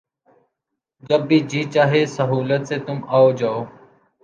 جب 1.09 1.21
بھی 1.27 1.39
جی 1.49 1.61
چاہے 1.73 2.01
سہولت 2.15 2.61
سے 2.69 2.77
تُم 2.85 2.97
آؤ 3.17 3.27
جاؤ 3.39 3.61